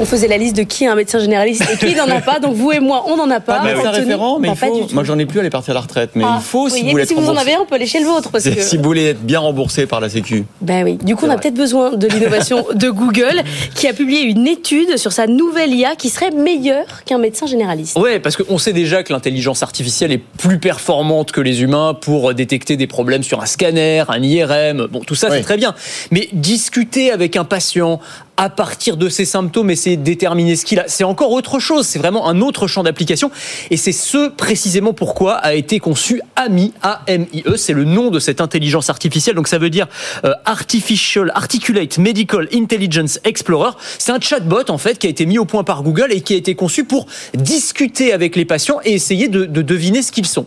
[0.00, 2.38] On faisait la liste de qui a un médecin généraliste et qui n'en a pas.
[2.38, 3.58] Donc vous et moi, on n'en a pas.
[3.58, 4.94] Pas de médecin Anthony, référent, mais bah, il faut.
[4.94, 6.10] Moi, j'en ai plus, elle est partie à la retraite.
[6.14, 7.66] Mais Ah, il faut, vous si vous voulez être si vous en avez, un, on
[7.66, 8.30] peut aller chez le vôtre.
[8.30, 8.62] Parce que...
[8.62, 10.44] Si vous voulez être bien remboursé par la Sécu.
[10.60, 10.98] Ben oui.
[11.02, 13.42] Du coup, on a peut-être besoin de l'innovation de Google,
[13.74, 17.98] qui a publié une étude sur sa nouvelle IA qui serait meilleure qu'un médecin généraliste.
[17.98, 22.34] Ouais, parce qu'on sait déjà que l'intelligence artificielle est plus performante que les humains pour
[22.34, 24.86] détecter des problèmes sur un scanner, un IRM.
[24.86, 25.38] Bon, tout ça, Oui.
[25.38, 25.74] c'est très bien.
[26.12, 27.98] Mais discuter avec un patient
[28.40, 31.86] à partir de ses symptômes, essayer déterminer ce qu'il a, c'est encore autre chose.
[31.86, 33.30] C'est vraiment un autre champ d'application.
[33.70, 37.56] Et c'est ce précisément pourquoi a été conçu AMI, A-M-I-E.
[37.56, 39.34] C'est le nom de cette intelligence artificielle.
[39.34, 39.86] Donc ça veut dire
[40.24, 43.70] euh, Artificial Articulate Medical Intelligence Explorer.
[43.98, 46.34] C'est un chatbot en fait qui a été mis au point par Google et qui
[46.34, 50.26] a été conçu pour discuter avec les patients et essayer de, de deviner ce qu'ils
[50.26, 50.46] sont.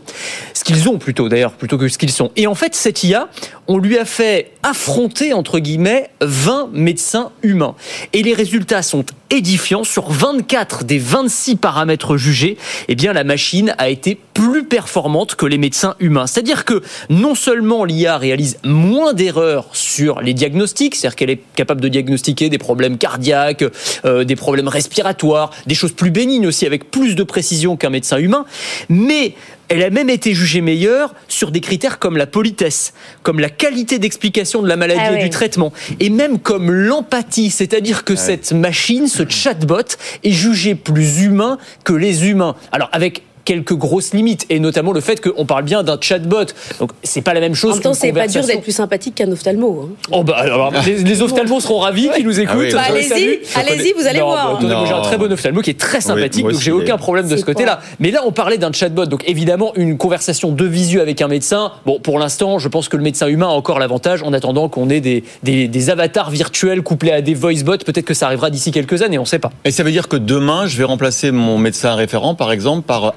[0.53, 2.31] Ce qu'ils ont plutôt d'ailleurs, plutôt que ce qu'ils sont.
[2.35, 3.29] Et en fait, cette IA,
[3.67, 7.75] on lui a fait affronter, entre guillemets, 20 médecins humains.
[8.13, 9.83] Et les résultats sont édifiants.
[9.83, 15.45] Sur 24 des 26 paramètres jugés, eh bien, la machine a été plus performante que
[15.45, 16.25] les médecins humains.
[16.25, 21.79] C'est-à-dire que non seulement l'IA réalise moins d'erreurs sur les diagnostics, c'est-à-dire qu'elle est capable
[21.79, 23.63] de diagnostiquer des problèmes cardiaques,
[24.03, 28.17] euh, des problèmes respiratoires, des choses plus bénignes aussi avec plus de précision qu'un médecin
[28.17, 28.45] humain,
[28.89, 29.35] mais
[29.69, 33.99] elle a même été jugée meilleure sur des critères comme la politesse, comme la qualité
[33.99, 38.53] d'explication de la maladie Ah et du traitement, et même comme l'empathie, c'est-à-dire que cette
[38.53, 42.55] machine, ce chatbot, est jugé plus humain que les humains.
[42.71, 46.45] Alors avec quelques grosses limites, et notamment le fait qu'on parle bien d'un chatbot.
[46.79, 49.15] Donc c'est pas la même En chose même temps, c'est pas dur d'être plus sympathique
[49.15, 49.89] qu'un ophtalmo.
[49.91, 49.95] hein.
[50.11, 52.55] Oh bah alors, les, les ophtalmos seront ravis qui nous écoutent.
[52.55, 54.59] Ah oui, Je Bah, allez-y, allez-y, vous allez Non, voir.
[54.61, 57.37] bah, j'ai un très bon ophtalmo qui est très sympathique, donc j'ai aucun problème de
[57.37, 57.79] ce côté-là.
[57.99, 61.71] Mais là, on parlait d'un chatbot, donc évidemment une conversation de visu avec un médecin.
[61.85, 64.89] Bon, pour l'instant, je pense que le médecin humain a encore l'avantage, en attendant qu'on
[64.89, 67.77] ait des, des, des avatars virtuels couplés à des voice bots.
[67.77, 69.51] Peut-être que ça arrivera d'ici quelques années, on ne sait pas.
[69.65, 73.13] Et ça veut dire que demain, je vais remplacer mon médecin référent, par exemple, par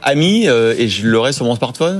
[0.46, 1.98] Euh, et je l'aurai sur mon smartphone?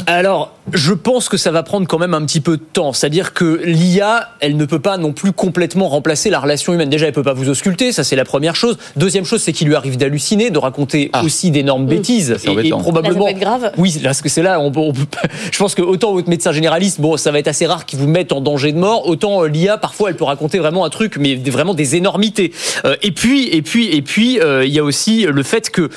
[0.73, 2.93] Je pense que ça va prendre quand même un petit peu de temps.
[2.95, 6.89] C'est-à-dire que l'IA, elle ne peut pas non plus complètement remplacer la relation humaine.
[6.89, 8.79] Déjà, elle peut pas vous ausculter, ça c'est la première chose.
[8.97, 11.23] Deuxième chose, c'est qu'il lui arrive d'halluciner, de raconter Ah.
[11.23, 12.37] aussi d'énormes bêtises.
[12.39, 12.79] c'est embêtant.
[12.79, 13.25] Là, ça probablement.
[13.27, 13.73] peut être grave.
[13.77, 16.13] Oui, là, parce que c'est là, on, peut- on peut pas- je pense que autant
[16.15, 18.79] votre médecin généraliste, bon, ça va être assez rare qu'il vous mette en danger de
[18.79, 22.53] mort, autant euh, l'IA, parfois, elle peut raconter vraiment un truc, mais vraiment des énormités.
[22.87, 25.91] Euh, et puis, et puis, et puis, euh, il y a aussi le fait que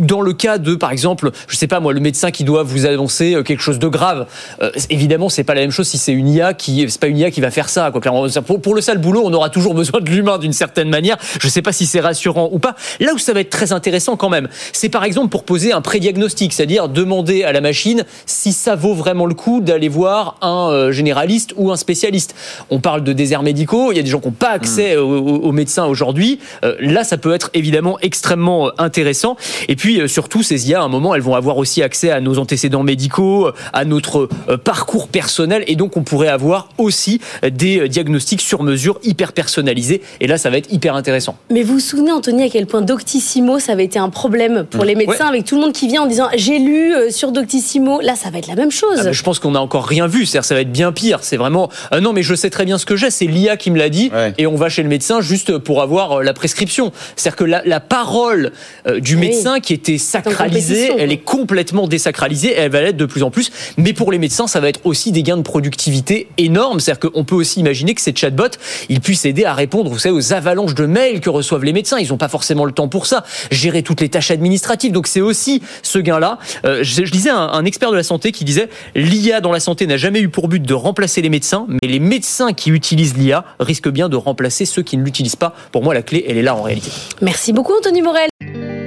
[0.00, 2.84] dans le cas de, par exemple, je sais pas moi, le médecin qui doit vous
[2.84, 4.13] annoncer quelque chose de grave,
[4.62, 7.18] euh, évidemment, c'est pas la même chose si c'est une IA qui, c'est pas une
[7.18, 7.90] IA qui va faire ça.
[7.90, 8.00] Quoi.
[8.46, 11.16] Pour, pour le sale boulot, on aura toujours besoin de l'humain d'une certaine manière.
[11.40, 12.74] Je sais pas si c'est rassurant ou pas.
[13.00, 15.80] Là où ça va être très intéressant quand même, c'est par exemple pour poser un
[15.80, 20.68] prédiagnostic, c'est-à-dire demander à la machine si ça vaut vraiment le coup d'aller voir un
[20.70, 22.34] euh, généraliste ou un spécialiste.
[22.70, 25.08] On parle de déserts médicaux, il y a des gens qui n'ont pas accès aux,
[25.18, 26.38] aux- aux médecins aujourd'hui.
[26.64, 29.36] Euh, là, ça peut être évidemment extrêmement euh, intéressant.
[29.68, 32.20] Et puis euh, surtout, ces IA, à un moment, elles vont avoir aussi accès à
[32.20, 34.03] nos antécédents médicaux, euh, à notre
[34.48, 38.98] euh, parcours personnel, et donc on pourrait avoir aussi euh, des euh, diagnostics sur mesure
[39.02, 40.00] hyper personnalisés.
[40.20, 41.36] Et là, ça va être hyper intéressant.
[41.50, 44.84] Mais vous vous souvenez, Anthony, à quel point Doctissimo, ça avait été un problème pour
[44.84, 48.00] les médecins, avec tout le monde qui vient en disant j'ai lu sur Doctissimo.
[48.00, 49.02] Là, ça va être la même chose.
[49.06, 51.18] Ah, je pense qu'on n'a encore rien vu, c'est-à-dire ça va être bien pire.
[51.22, 53.70] C'est vraiment ah non, mais je sais très bien ce que j'ai, c'est l'IA qui
[53.70, 54.32] me l'a dit, Ouais.
[54.38, 56.92] et on va chez le médecin juste pour avoir la prescription.
[57.16, 58.52] C'est-à-dire que la, la parole
[58.86, 59.28] euh, du Oui.
[59.28, 63.30] médecin qui était sacralisée, elle est complètement désacralisée, et elle va l'être de plus en
[63.30, 63.50] plus.
[63.78, 66.80] Mais pour les médecins, ça va être aussi des gains de productivité énormes.
[66.80, 70.14] C'est-à-dire qu'on peut aussi imaginer que ces chatbots, ils puissent aider à répondre, vous savez,
[70.14, 71.98] aux avalanches de mails que reçoivent les médecins.
[71.98, 73.24] Ils n'ont pas forcément le temps pour ça.
[73.50, 74.92] Gérer toutes les tâches administratives.
[74.92, 76.38] Donc c'est aussi ce gain-là.
[76.64, 79.86] Euh, je, lisais un, un expert de la santé qui disait l'IA dans la santé
[79.86, 83.44] n'a jamais eu pour but de remplacer les médecins, mais les médecins qui utilisent l'IA
[83.60, 85.54] risquent bien de remplacer ceux qui ne l'utilisent pas.
[85.72, 86.90] Pour moi, la clé, elle est là en réalité.
[87.20, 88.28] Merci beaucoup, Anthony Morel.